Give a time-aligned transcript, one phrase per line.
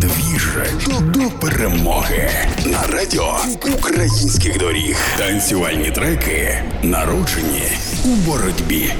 [0.00, 0.48] Двіж
[1.00, 2.30] до перемоги
[2.66, 3.38] на радіо
[3.78, 4.96] українських доріг.
[5.18, 7.62] Танцювальні треки народжені
[8.04, 8.92] у боротьбі.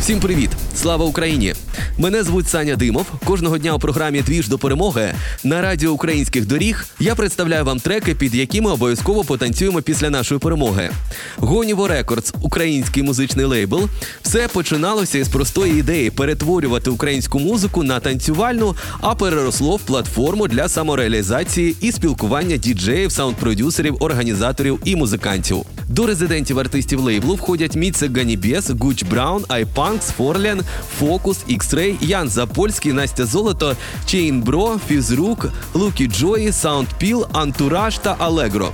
[0.00, 0.50] Всім привіт!
[0.76, 1.54] Слава Україні!
[1.98, 3.06] Мене звуть Саня Димов.
[3.24, 8.14] Кожного дня у програмі Двіж до перемоги на радіо українських доріг я представляю вам треки,
[8.14, 10.90] під якими обов'язково потанцюємо після нашої перемоги.
[11.36, 13.88] Гоніво Рекордс, український музичний лейбл.
[14.22, 20.68] Все починалося із простої ідеї перетворювати українську музику на танцювальну, а переросло в платформу для
[20.68, 25.64] самореалізації і спілкування діджеїв, саунд-продюсерів, організаторів і музикантів.
[25.88, 29.44] До резидентів артистів лейблу входять Міце Ганібєс, Гуч Браун,
[29.90, 30.62] Айпанкс, Форлен,
[30.98, 33.76] Фокус, X-Ray, Ян Запольський, Настя Золото,
[34.06, 38.72] Чейн Бро, Фізрук, Лукі Джої, Саундпіл, Антураж та Алегро.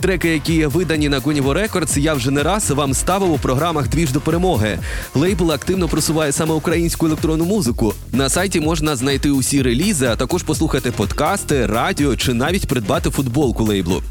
[0.00, 4.12] Треки, які видані на Гоніво Рекордс, я вже не раз вам ставив у програмах Двіж
[4.12, 4.78] до перемоги.
[5.14, 7.94] Лейбл активно просуває саме українську електронну музику.
[8.12, 13.64] На сайті можна знайти усі релізи, а також послухати подкасти, радіо чи навіть придбати футболку
[13.64, 14.02] лейблу.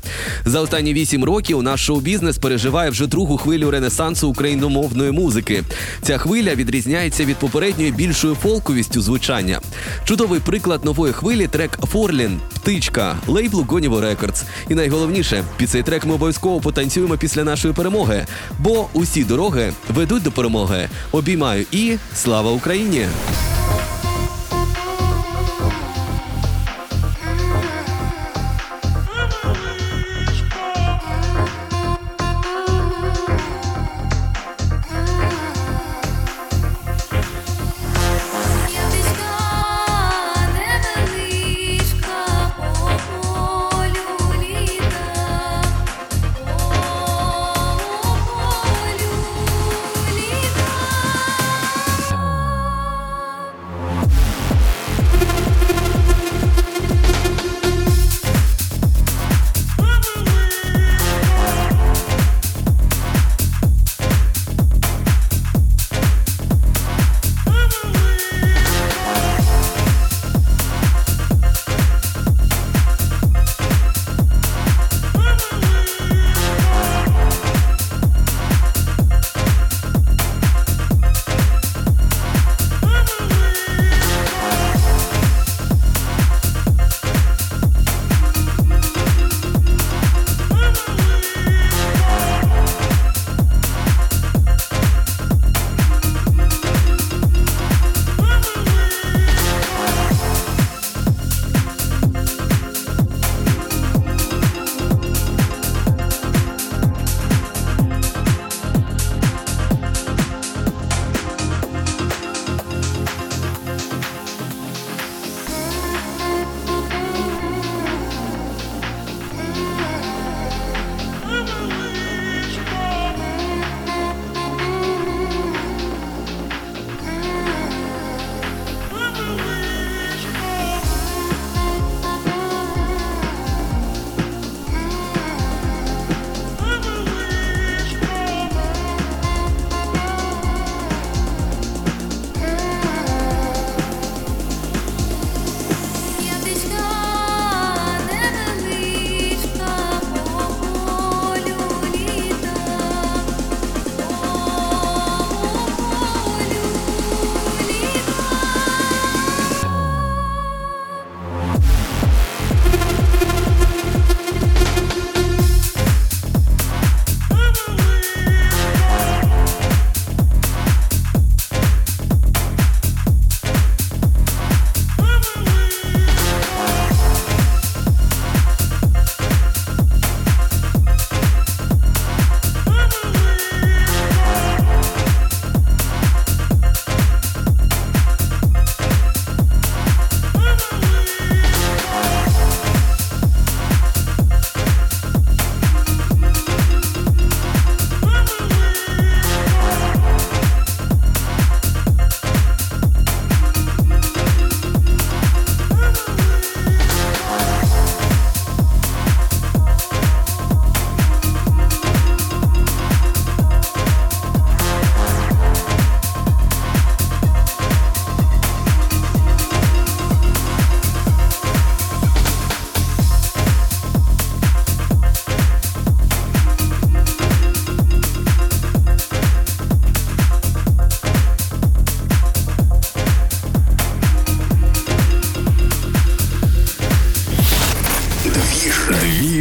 [0.45, 5.64] За останні вісім років наш шоу-бізнес переживає вже другу хвилю ренесансу україномовної музики.
[6.02, 9.61] Ця хвиля відрізняється від попередньої більшою фолковістю звучання.
[10.03, 14.43] Чудовий приклад нової хвилі трек Форлен Птичка лейблу Гоніво Рекордс.
[14.69, 18.25] І найголовніше, під цей трек ми обов'язково потанцюємо після нашої перемоги.
[18.59, 20.89] Бо усі дороги ведуть до перемоги.
[21.11, 23.05] Обіймаю і слава Україні!